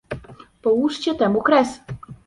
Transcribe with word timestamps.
Połóżcie 0.61 1.15
temu 1.15 1.41
kres 1.41 1.79